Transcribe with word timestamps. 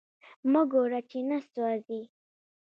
مه 0.51 0.61
ګوره 0.71 0.99
چی 1.09 1.19
نه 1.29 1.37
سوازی 1.51 2.01